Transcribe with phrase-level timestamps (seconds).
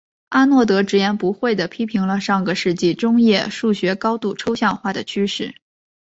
[0.29, 5.53] 阿诺德直言不讳地批评了上个世纪中叶数学高度抽象化的趋势。